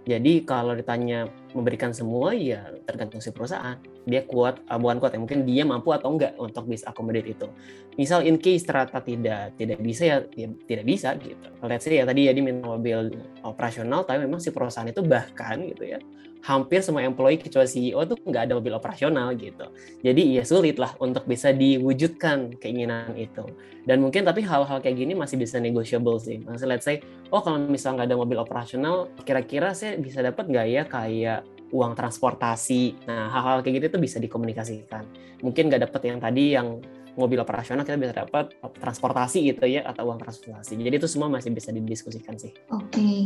Jadi 0.03 0.33
kalau 0.43 0.75
ditanya 0.75 1.31
memberikan 1.55 1.95
semua 1.95 2.35
ya 2.35 2.75
tergantung 2.89 3.23
si 3.23 3.31
perusahaan 3.31 3.79
dia 4.03 4.27
kuat 4.27 4.63
uh, 4.67 4.79
bukan 4.79 4.99
kuat 4.99 5.13
ya 5.15 5.21
mungkin 5.23 5.47
dia 5.47 5.63
mampu 5.63 5.95
atau 5.95 6.15
enggak 6.15 6.35
untuk 6.39 6.67
bisa 6.67 6.91
accommodate 6.91 7.35
itu 7.35 7.47
misal 7.95 8.27
in 8.27 8.41
case 8.41 8.67
ternyata 8.67 8.99
tidak 9.05 9.55
tidak 9.55 9.79
bisa 9.79 10.03
ya, 10.03 10.17
ya 10.35 10.49
tidak 10.67 10.85
bisa 10.87 11.09
gitu 11.21 11.49
let's 11.63 11.85
say 11.87 12.01
ya 12.01 12.05
tadi 12.09 12.27
ya 12.27 12.33
diminta 12.35 12.67
mobil 12.67 13.15
operasional 13.47 14.03
tapi 14.03 14.27
memang 14.27 14.43
si 14.43 14.51
perusahaan 14.51 14.89
itu 14.89 15.03
bahkan 15.07 15.63
gitu 15.63 15.85
ya 15.87 16.01
hampir 16.43 16.83
semua 16.83 17.07
employee 17.07 17.39
kecuali 17.39 17.71
CEO 17.71 18.03
tuh 18.03 18.19
nggak 18.19 18.51
ada 18.51 18.55
mobil 18.59 18.75
operasional 18.75 19.31
gitu. 19.39 19.71
Jadi 20.03 20.23
ya 20.37 20.43
sulit 20.43 20.77
lah 20.77 20.91
untuk 20.99 21.23
bisa 21.25 21.55
diwujudkan 21.55 22.59
keinginan 22.59 23.15
itu. 23.15 23.47
Dan 23.87 24.03
mungkin 24.03 24.27
tapi 24.27 24.43
hal-hal 24.43 24.83
kayak 24.83 24.99
gini 24.99 25.15
masih 25.15 25.39
bisa 25.39 25.63
negotiable 25.63 26.19
sih. 26.19 26.43
Maksudnya 26.43 26.79
let's 26.79 26.87
say, 26.87 26.99
oh 27.31 27.43
kalau 27.43 27.63
misalnya 27.63 28.03
nggak 28.03 28.09
ada 28.11 28.19
mobil 28.19 28.39
operasional, 28.43 29.11
kira-kira 29.23 29.71
saya 29.71 29.95
bisa 29.99 30.19
dapat 30.19 30.51
nggak 30.51 30.67
ya 30.67 30.83
kayak 30.87 31.41
uang 31.73 31.97
transportasi. 31.97 33.09
Nah 33.09 33.33
hal-hal 33.33 33.65
kayak 33.65 33.83
gitu 33.83 33.99
tuh 33.99 34.03
bisa 34.05 34.21
dikomunikasikan. 34.21 35.09
Mungkin 35.41 35.73
nggak 35.73 35.89
dapat 35.89 36.01
yang 36.07 36.19
tadi 36.21 36.45
yang 36.55 36.69
mobil 37.17 37.41
operasional 37.41 37.85
kita 37.85 38.01
bisa 38.01 38.15
dapat 38.25 38.57
transportasi 38.81 39.53
gitu 39.53 39.69
ya 39.69 39.85
atau 39.85 40.09
uang 40.09 40.21
transportasi. 40.21 40.81
Jadi 40.81 40.97
itu 40.97 41.09
semua 41.09 41.29
masih 41.29 41.53
bisa 41.53 41.73
didiskusikan 41.73 42.37
sih. 42.41 42.53
Oke. 42.73 42.89
Okay. 42.93 43.19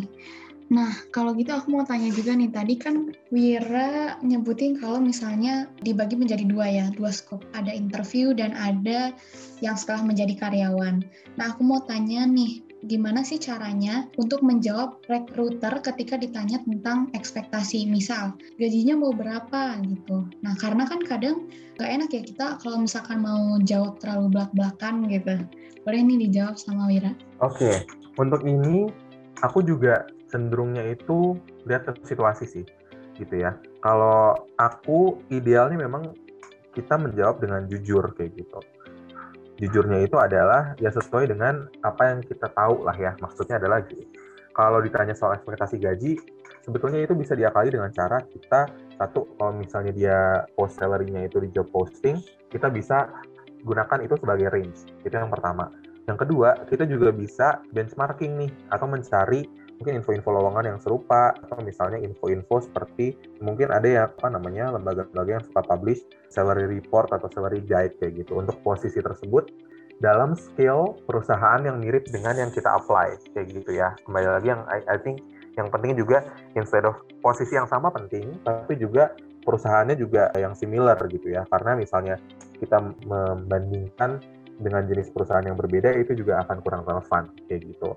Nah, 0.66 0.90
kalau 1.14 1.30
gitu 1.38 1.54
aku 1.54 1.70
mau 1.70 1.86
tanya 1.86 2.10
juga 2.10 2.34
nih, 2.34 2.50
tadi 2.50 2.74
kan 2.74 3.14
Wira 3.30 4.18
nyebutin 4.18 4.74
kalau 4.82 4.98
misalnya 4.98 5.70
dibagi 5.78 6.18
menjadi 6.18 6.42
dua 6.42 6.66
ya, 6.66 6.86
dua 6.90 7.14
skop. 7.14 7.46
Ada 7.54 7.70
interview 7.70 8.34
dan 8.34 8.50
ada 8.58 9.14
yang 9.62 9.78
setelah 9.78 10.02
menjadi 10.02 10.34
karyawan. 10.34 11.06
Nah, 11.38 11.54
aku 11.54 11.62
mau 11.62 11.86
tanya 11.86 12.26
nih, 12.26 12.65
gimana 12.86 13.26
sih 13.26 13.36
caranya 13.36 14.06
untuk 14.16 14.40
menjawab 14.46 15.02
recruiter 15.10 15.82
ketika 15.82 16.16
ditanya 16.16 16.62
tentang 16.62 17.10
ekspektasi? 17.12 17.84
Misal, 17.90 18.38
gajinya 18.56 18.94
mau 18.96 19.12
berapa 19.12 19.76
gitu. 19.84 20.24
Nah, 20.40 20.54
karena 20.56 20.86
kan 20.86 21.02
kadang 21.02 21.50
gak 21.76 21.90
enak 21.90 22.10
ya 22.14 22.22
kita 22.22 22.46
kalau 22.62 22.86
misalkan 22.86 23.20
mau 23.20 23.58
jawab 23.66 23.98
terlalu 23.98 24.38
belak-belakan 24.38 25.10
gitu. 25.10 25.34
Boleh 25.82 26.00
nih 26.02 26.30
dijawab 26.30 26.56
sama 26.56 26.88
Wira. 26.88 27.12
Oke, 27.42 27.60
okay. 27.60 27.76
untuk 28.16 28.42
ini 28.46 28.88
aku 29.44 29.60
juga 29.60 30.06
cenderungnya 30.30 30.82
itu 30.94 31.38
lihat 31.66 31.86
ke 31.86 31.92
situasi 32.06 32.46
sih 32.46 32.64
gitu 33.16 33.34
ya 33.40 33.56
kalau 33.80 34.36
aku 34.60 35.20
idealnya 35.32 35.80
memang 35.80 36.12
kita 36.76 37.00
menjawab 37.00 37.40
dengan 37.40 37.64
jujur 37.64 38.04
kayak 38.12 38.36
gitu 38.36 38.60
jujurnya 39.56 40.04
itu 40.04 40.16
adalah 40.20 40.76
ya 40.76 40.92
sesuai 40.92 41.32
dengan 41.32 41.68
apa 41.80 42.12
yang 42.12 42.20
kita 42.24 42.52
tahu 42.52 42.84
lah 42.84 42.96
ya 42.96 43.16
maksudnya 43.20 43.56
adalah 43.56 43.80
kalau 44.52 44.80
ditanya 44.80 45.16
soal 45.16 45.36
ekspektasi 45.36 45.80
gaji 45.80 46.20
sebetulnya 46.60 47.04
itu 47.04 47.16
bisa 47.16 47.32
diakali 47.32 47.72
dengan 47.72 47.88
cara 47.92 48.20
kita 48.24 48.68
satu 48.96 49.28
kalau 49.36 49.52
misalnya 49.56 49.92
dia 49.92 50.18
post 50.56 50.76
salary-nya 50.80 51.28
itu 51.28 51.40
di 51.40 51.48
job 51.52 51.68
posting 51.72 52.20
kita 52.52 52.68
bisa 52.68 53.08
gunakan 53.66 53.98
itu 54.06 54.14
sebagai 54.14 54.46
range. 54.54 54.86
Itu 55.02 55.14
yang 55.18 55.28
pertama. 55.28 55.74
Yang 56.06 56.22
kedua 56.22 56.54
kita 56.70 56.86
juga 56.86 57.10
bisa 57.10 57.58
benchmarking 57.74 58.32
nih 58.38 58.52
atau 58.70 58.86
mencari 58.86 59.42
mungkin 59.76 60.00
info-info 60.00 60.28
lowongan 60.32 60.76
yang 60.76 60.78
serupa 60.80 61.36
atau 61.36 61.60
misalnya 61.60 62.00
info-info 62.00 62.64
seperti 62.64 63.16
mungkin 63.44 63.68
ada 63.68 63.88
ya 63.88 64.02
apa 64.08 64.32
namanya 64.32 64.72
lembaga-lembaga 64.72 65.30
yang 65.40 65.44
suka 65.44 65.60
publish 65.64 66.00
salary 66.32 66.64
report 66.64 67.12
atau 67.12 67.28
salary 67.32 67.60
guide 67.60 67.92
kayak 68.00 68.24
gitu. 68.24 68.40
Untuk 68.40 68.56
posisi 68.64 68.98
tersebut 69.04 69.52
dalam 70.00 70.36
skill 70.36 70.96
perusahaan 71.04 71.60
yang 71.64 71.80
mirip 71.80 72.08
dengan 72.08 72.36
yang 72.36 72.50
kita 72.52 72.72
apply 72.72 73.16
kayak 73.36 73.52
gitu 73.52 73.76
ya. 73.76 73.92
Kembali 74.04 74.28
lagi 74.28 74.48
yang 74.48 74.64
I, 74.68 74.80
I 74.88 74.96
think 75.00 75.20
yang 75.56 75.68
penting 75.72 75.96
juga 75.96 76.24
instead 76.56 76.84
of 76.84 76.96
posisi 77.24 77.56
yang 77.56 77.68
sama 77.68 77.88
penting 77.92 78.36
tapi 78.44 78.76
juga 78.76 79.12
perusahaannya 79.44 79.96
juga 79.96 80.32
yang 80.36 80.56
similar 80.56 80.96
gitu 81.08 81.32
ya. 81.32 81.44
Karena 81.52 81.76
misalnya 81.76 82.16
kita 82.56 82.80
membandingkan 83.04 84.24
dengan 84.56 84.88
jenis 84.88 85.12
perusahaan 85.12 85.44
yang 85.44 85.56
berbeda 85.60 85.92
itu 86.00 86.16
juga 86.16 86.40
akan 86.44 86.64
kurang 86.64 86.82
relevan 86.88 87.28
kayak 87.44 87.60
gitu. 87.76 87.92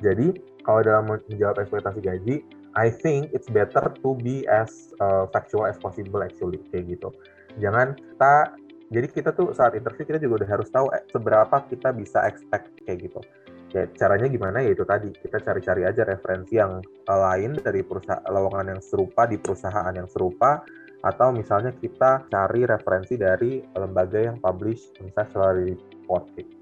Jadi 0.00 0.26
kalau 0.70 0.86
dalam 0.86 1.10
menjawab 1.10 1.66
ekspektasi 1.66 1.98
gaji, 1.98 2.46
I 2.78 2.94
think 2.94 3.34
it's 3.34 3.50
better 3.50 3.90
to 3.90 4.14
be 4.22 4.46
as 4.46 4.94
uh, 5.02 5.26
factual 5.34 5.66
as 5.66 5.74
possible 5.82 6.22
actually 6.22 6.62
kayak 6.70 6.94
gitu. 6.94 7.10
Jangan 7.58 7.98
kita 7.98 8.54
jadi 8.94 9.06
kita 9.10 9.30
tuh 9.34 9.50
saat 9.50 9.74
interview 9.74 10.06
kita 10.06 10.22
juga 10.22 10.46
udah 10.46 10.50
harus 10.54 10.70
tahu 10.70 10.86
eh, 10.94 11.02
seberapa 11.10 11.56
kita 11.66 11.90
bisa 11.90 12.22
expect 12.30 12.70
kayak 12.86 13.10
gitu. 13.10 13.18
Ya 13.74 13.90
caranya 13.98 14.30
gimana 14.30 14.62
ya 14.62 14.70
itu 14.70 14.86
tadi 14.86 15.10
kita 15.10 15.42
cari-cari 15.42 15.82
aja 15.82 16.06
referensi 16.06 16.54
yang 16.54 16.78
lain 17.06 17.58
dari 17.58 17.82
perusahaan 17.82 18.22
lowongan 18.30 18.78
yang 18.78 18.82
serupa 18.82 19.26
di 19.26 19.42
perusahaan 19.42 19.90
yang 19.90 20.06
serupa 20.06 20.62
atau 21.02 21.34
misalnya 21.34 21.74
kita 21.74 22.30
cari 22.30 22.62
referensi 22.62 23.18
dari 23.18 23.58
lembaga 23.74 24.22
yang 24.22 24.38
publish 24.38 24.94
misalnya 25.02 25.30
salary 25.34 25.74
report 25.74 26.59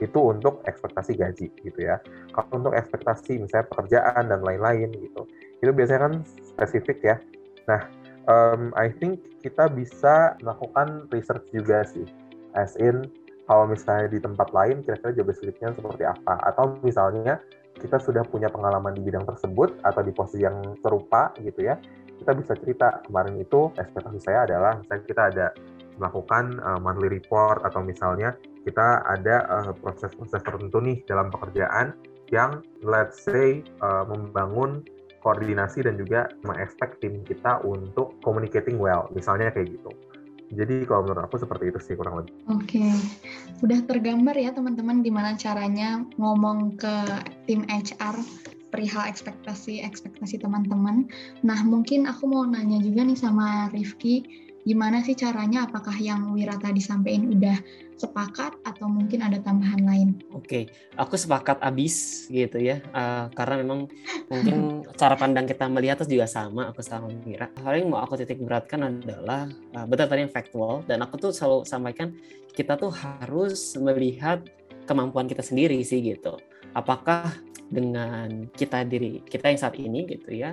itu 0.00 0.18
untuk 0.18 0.64
ekspektasi 0.64 1.18
gaji 1.18 1.46
gitu 1.60 1.80
ya. 1.80 2.00
Kalau 2.32 2.64
untuk 2.64 2.72
ekspektasi 2.72 3.42
misalnya 3.42 3.66
pekerjaan 3.68 4.24
dan 4.32 4.40
lain-lain 4.40 4.88
gitu, 4.96 5.28
itu 5.60 5.70
biasanya 5.74 6.00
kan 6.08 6.14
spesifik 6.42 6.98
ya. 7.04 7.16
Nah, 7.68 7.80
um, 8.26 8.72
I 8.78 8.90
think 8.90 9.20
kita 9.42 9.68
bisa 9.70 10.38
melakukan 10.40 11.10
research 11.10 11.44
juga 11.52 11.84
sih, 11.86 12.06
as 12.56 12.78
in 12.78 13.10
kalau 13.50 13.66
misalnya 13.66 14.08
di 14.08 14.22
tempat 14.22 14.54
lain 14.54 14.86
kira-kira 14.86 15.12
job 15.12 15.26
description 15.28 15.74
seperti 15.74 16.06
apa, 16.06 16.38
atau 16.46 16.78
misalnya 16.86 17.42
kita 17.76 17.98
sudah 17.98 18.22
punya 18.22 18.46
pengalaman 18.46 18.94
di 18.94 19.02
bidang 19.02 19.26
tersebut 19.26 19.74
atau 19.82 20.00
di 20.04 20.14
posisi 20.14 20.46
yang 20.46 20.78
serupa 20.78 21.34
gitu 21.42 21.66
ya, 21.66 21.74
kita 22.22 22.32
bisa 22.38 22.54
cerita 22.54 23.02
kemarin 23.02 23.34
itu 23.42 23.74
ekspektasi 23.74 24.20
saya 24.22 24.46
adalah 24.46 24.78
misalnya 24.78 25.04
kita 25.10 25.22
ada 25.34 25.46
melakukan 25.98 26.44
uh, 26.62 26.78
monthly 26.78 27.10
report 27.10 27.60
atau 27.66 27.82
misalnya 27.82 28.38
kita 28.62 29.02
ada 29.06 29.36
eh, 29.46 29.72
proses-proses 29.82 30.38
uh, 30.38 30.44
tertentu 30.44 30.78
nih 30.78 31.02
dalam 31.06 31.30
pekerjaan 31.34 31.94
yang 32.30 32.64
let's 32.80 33.22
say 33.26 33.60
uh, 33.84 34.06
membangun 34.08 34.86
koordinasi 35.22 35.86
dan 35.86 35.94
juga 36.00 36.30
mengekspek 36.42 36.98
tim 36.98 37.22
kita 37.22 37.62
untuk 37.62 38.18
communicating 38.26 38.80
well, 38.80 39.06
misalnya 39.14 39.54
kayak 39.54 39.78
gitu. 39.78 39.90
Jadi 40.52 40.84
kalau 40.84 41.08
menurut 41.08 41.24
aku 41.24 41.40
seperti 41.40 41.72
itu 41.72 41.80
sih 41.80 41.94
kurang 41.96 42.20
lebih. 42.20 42.34
Oke, 42.52 42.76
okay. 42.76 42.92
udah 43.64 43.80
tergambar 43.88 44.36
ya 44.36 44.52
teman-teman 44.52 45.00
gimana 45.00 45.32
caranya 45.40 46.04
ngomong 46.20 46.76
ke 46.76 46.94
tim 47.48 47.64
HR 47.72 48.20
perihal 48.68 49.04
ekspektasi 49.08 49.80
ekspektasi 49.84 50.44
teman-teman. 50.44 51.08
Nah 51.40 51.60
mungkin 51.64 52.04
aku 52.04 52.28
mau 52.28 52.44
nanya 52.44 52.84
juga 52.84 53.04
nih 53.04 53.16
sama 53.16 53.72
Rifki, 53.72 54.24
gimana 54.62 55.02
sih 55.02 55.18
caranya? 55.18 55.66
Apakah 55.66 55.94
yang 55.98 56.34
Wira 56.34 56.54
tadi 56.58 56.78
sampaikan 56.78 57.30
udah 57.30 57.58
sepakat 57.98 58.58
atau 58.66 58.90
mungkin 58.90 59.22
ada 59.22 59.38
tambahan 59.38 59.82
lain? 59.82 60.08
Oke, 60.34 60.42
okay. 60.42 60.64
aku 60.98 61.14
sepakat 61.14 61.62
abis 61.62 62.26
gitu 62.30 62.58
ya, 62.58 62.82
uh, 62.94 63.30
karena 63.34 63.62
memang 63.62 63.86
mungkin 64.26 64.56
cara 65.00 65.14
pandang 65.14 65.46
kita 65.46 65.66
melihat 65.70 66.02
itu 66.02 66.18
juga 66.18 66.26
sama. 66.30 66.70
Aku 66.70 66.82
sama 66.82 67.10
Wira. 67.26 67.50
Hal 67.62 67.78
yang 67.78 67.94
mau 67.94 68.02
aku 68.02 68.18
titik 68.18 68.42
beratkan 68.42 68.86
adalah 68.86 69.46
uh, 69.74 69.86
betul 69.86 70.06
tadi 70.06 70.26
yang 70.26 70.34
factual 70.34 70.82
dan 70.86 71.02
aku 71.02 71.18
tuh 71.18 71.30
selalu 71.34 71.66
sampaikan 71.66 72.14
kita 72.54 72.78
tuh 72.78 72.90
harus 72.90 73.74
melihat 73.78 74.42
kemampuan 74.86 75.30
kita 75.30 75.42
sendiri 75.42 75.78
sih 75.82 76.02
gitu. 76.02 76.38
Apakah 76.74 77.30
dengan 77.72 78.52
kita 78.52 78.84
diri 78.84 79.24
kita 79.24 79.48
yang 79.48 79.60
saat 79.60 79.80
ini 79.80 80.04
gitu 80.04 80.28
ya 80.36 80.52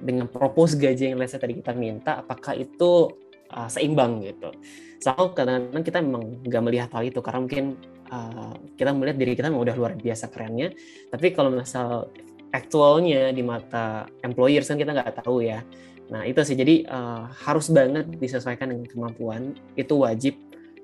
dengan 0.00 0.26
propose 0.26 0.74
gaji 0.80 1.12
yang 1.12 1.20
let's 1.20 1.36
say 1.36 1.38
tadi 1.38 1.60
kita 1.60 1.76
minta 1.76 2.24
apakah 2.24 2.56
itu 2.56 3.12
uh, 3.54 3.70
seimbang 3.70 4.20
gitu. 4.26 4.50
So 4.98 5.14
kadang-kadang 5.32 5.84
kita 5.86 5.98
memang 6.02 6.42
nggak 6.42 6.62
melihat 6.64 6.90
hal 6.92 7.06
itu 7.06 7.20
karena 7.22 7.40
mungkin 7.46 7.64
uh, 8.10 8.54
kita 8.74 8.90
melihat 8.92 9.16
diri 9.16 9.32
kita 9.38 9.48
memang 9.48 9.64
udah 9.70 9.76
luar 9.78 9.92
biasa 9.94 10.28
kerennya. 10.28 10.74
Tapi 11.08 11.30
kalau 11.32 11.54
misal 11.54 12.10
aktualnya 12.50 13.30
di 13.34 13.42
mata 13.42 14.06
employers 14.26 14.66
kan 14.66 14.78
kita 14.78 14.90
nggak 14.94 15.24
tahu 15.24 15.46
ya. 15.46 15.62
Nah 16.10 16.26
itu 16.28 16.42
sih 16.44 16.58
jadi 16.58 16.84
uh, 16.90 17.30
harus 17.46 17.70
banget 17.70 18.10
disesuaikan 18.18 18.74
dengan 18.74 18.86
kemampuan 18.90 19.56
itu 19.78 19.94
wajib 19.96 20.34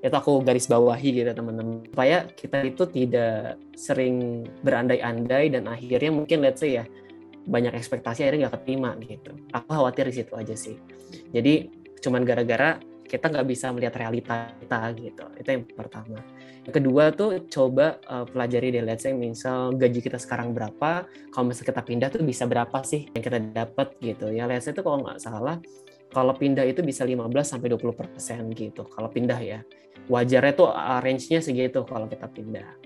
itu 0.00 0.16
aku 0.16 0.40
garis 0.40 0.64
bawahi 0.64 1.12
gitu 1.12 1.28
teman-teman 1.36 1.84
supaya 1.84 2.24
kita 2.32 2.64
itu 2.64 2.88
tidak 2.88 3.60
sering 3.76 4.48
berandai-andai 4.64 5.52
dan 5.52 5.68
akhirnya 5.68 6.08
mungkin 6.08 6.40
let's 6.40 6.64
say 6.64 6.80
ya 6.80 6.88
banyak 7.44 7.76
ekspektasi 7.76 8.24
akhirnya 8.24 8.48
nggak 8.48 8.64
keterima 8.64 8.96
gitu 9.04 9.36
aku 9.52 9.68
khawatir 9.68 10.08
di 10.08 10.14
situ 10.16 10.32
aja 10.32 10.56
sih 10.56 10.76
jadi 11.36 11.68
cuman 12.00 12.24
gara-gara 12.24 12.80
kita 13.10 13.26
nggak 13.26 13.46
bisa 13.50 13.74
melihat 13.74 13.94
realita 13.98 14.54
kita 14.62 14.78
gitu. 14.94 15.24
Itu 15.34 15.48
yang 15.50 15.64
pertama. 15.66 16.22
Yang 16.62 16.74
kedua 16.78 17.04
tuh 17.10 17.42
coba 17.50 17.98
uh, 18.06 18.22
pelajari 18.22 18.70
deh. 18.70 18.86
Let's 18.86 19.02
say 19.02 19.10
misal 19.10 19.74
gaji 19.74 19.98
kita 19.98 20.14
sekarang 20.22 20.54
berapa 20.54 21.10
kalau 21.34 21.50
misalnya 21.50 21.74
kita 21.74 21.82
pindah 21.82 22.08
tuh 22.14 22.22
bisa 22.22 22.46
berapa 22.46 22.78
sih 22.86 23.10
yang 23.10 23.22
kita 23.26 23.38
dapat 23.50 23.98
gitu 23.98 24.30
ya. 24.30 24.46
Let's 24.46 24.70
say 24.70 24.72
itu 24.72 24.86
kalau 24.86 25.02
nggak 25.02 25.18
salah 25.18 25.58
kalau 26.14 26.34
pindah 26.34 26.66
itu 26.66 26.82
bisa 26.86 27.02
15 27.02 27.30
sampai 27.42 27.70
20 27.74 27.98
persen 27.98 28.46
gitu 28.54 28.86
kalau 28.86 29.10
pindah 29.10 29.40
ya. 29.42 29.66
Wajarnya 30.06 30.52
tuh 30.54 30.70
uh, 30.70 31.02
range-nya 31.02 31.42
segitu 31.42 31.82
kalau 31.82 32.06
kita 32.06 32.30
pindah. 32.30 32.78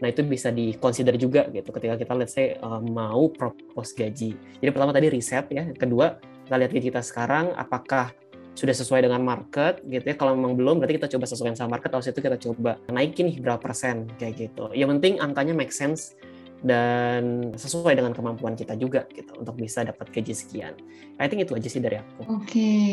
Nah 0.00 0.08
itu 0.08 0.24
bisa 0.24 0.48
di 0.48 0.76
consider 0.76 1.16
juga 1.16 1.48
gitu 1.52 1.72
ketika 1.72 1.96
kita 1.96 2.12
let's 2.16 2.36
say 2.36 2.56
uh, 2.60 2.80
mau 2.80 3.32
propose 3.32 3.96
gaji. 3.96 4.36
Jadi 4.60 4.70
pertama 4.72 4.92
tadi 4.92 5.08
riset 5.08 5.48
ya, 5.52 5.64
kedua 5.76 6.20
kita 6.44 6.56
lihat 6.56 6.72
gaji 6.72 6.86
kita 6.92 7.02
sekarang 7.04 7.52
apakah 7.56 8.12
sudah 8.60 8.76
sesuai 8.76 9.08
dengan 9.08 9.24
market 9.24 9.80
gitu 9.88 10.04
ya. 10.04 10.12
Kalau 10.20 10.36
memang 10.36 10.52
belum 10.52 10.84
berarti 10.84 11.00
kita 11.00 11.08
coba 11.16 11.24
sesuaikan 11.24 11.56
sama 11.56 11.80
market. 11.80 11.88
Terus 11.96 12.12
itu 12.12 12.20
kita 12.20 12.36
coba 12.36 12.76
naikin 12.92 13.32
berapa 13.40 13.56
persen 13.56 14.04
kayak 14.20 14.36
gitu. 14.36 14.68
Yang 14.76 15.00
penting 15.00 15.14
angkanya 15.24 15.56
make 15.56 15.72
sense 15.72 16.12
dan 16.60 17.56
sesuai 17.56 17.96
dengan 17.96 18.12
kemampuan 18.12 18.52
kita 18.52 18.76
juga 18.76 19.08
gitu 19.16 19.32
untuk 19.40 19.56
bisa 19.56 19.80
dapat 19.80 20.12
gaji 20.12 20.36
sekian. 20.36 20.76
I 21.16 21.24
think 21.24 21.40
itu 21.40 21.56
aja 21.56 21.68
sih 21.72 21.80
dari 21.80 21.96
aku. 21.96 22.20
Oke. 22.28 22.36
Okay. 22.44 22.92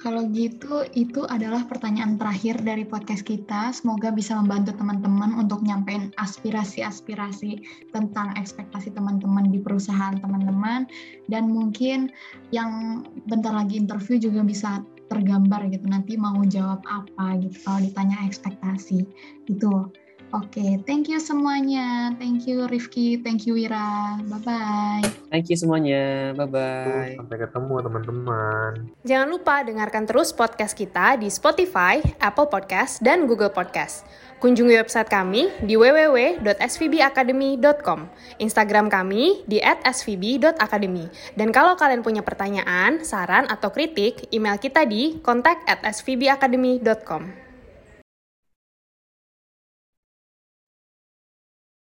Kalau 0.00 0.32
gitu, 0.32 0.80
itu 0.96 1.28
adalah 1.28 1.68
pertanyaan 1.68 2.16
terakhir 2.16 2.64
dari 2.64 2.88
podcast 2.88 3.20
kita. 3.20 3.68
Semoga 3.76 4.08
bisa 4.08 4.32
membantu 4.32 4.72
teman-teman 4.80 5.36
untuk 5.36 5.60
nyampein 5.60 6.08
aspirasi-aspirasi 6.16 7.60
tentang 7.92 8.32
ekspektasi 8.40 8.96
teman-teman 8.96 9.52
di 9.52 9.60
perusahaan 9.60 10.16
teman-teman. 10.16 10.88
Dan 11.28 11.52
mungkin 11.52 12.08
yang 12.48 13.04
bentar 13.28 13.52
lagi 13.52 13.76
interview 13.76 14.16
juga 14.16 14.40
bisa 14.40 14.80
tergambar 15.10 15.66
gitu. 15.68 15.90
Nanti 15.90 16.14
mau 16.14 16.38
jawab 16.46 16.80
apa 16.86 17.36
gitu 17.42 17.58
kalau 17.66 17.82
ditanya 17.82 18.22
ekspektasi. 18.24 19.04
Gitu. 19.50 19.90
Oke, 20.30 20.62
okay, 20.62 20.78
thank 20.86 21.10
you 21.10 21.18
semuanya. 21.18 22.14
Thank 22.14 22.46
you 22.46 22.62
Rifki, 22.70 23.18
thank 23.18 23.50
you 23.50 23.58
Wira. 23.58 24.14
Bye-bye. 24.30 25.02
Thank 25.26 25.50
you 25.50 25.58
semuanya. 25.58 26.30
Bye-bye. 26.38 27.18
Sampai 27.18 27.42
ketemu 27.42 27.74
teman-teman. 27.82 28.94
Jangan 29.02 29.26
lupa 29.26 29.66
dengarkan 29.66 30.06
terus 30.06 30.30
podcast 30.30 30.78
kita 30.78 31.18
di 31.18 31.26
Spotify, 31.34 31.98
Apple 32.22 32.46
Podcast, 32.46 33.02
dan 33.02 33.26
Google 33.26 33.50
Podcast. 33.50 34.06
Kunjungi 34.38 34.78
website 34.78 35.10
kami 35.10 35.50
di 35.66 35.74
www.svbacademy.com, 35.74 37.98
Instagram 38.38 38.86
kami 38.86 39.42
di 39.50 39.58
@svb.academy. 39.82 41.10
Dan 41.34 41.50
kalau 41.50 41.74
kalian 41.74 42.06
punya 42.06 42.22
pertanyaan, 42.22 43.02
saran, 43.02 43.50
atau 43.50 43.74
kritik, 43.74 44.30
email 44.30 44.62
kita 44.62 44.86
di 44.86 45.18
kontak 45.26 45.58
at 45.66 45.82
svbacademy.com. 45.82 47.39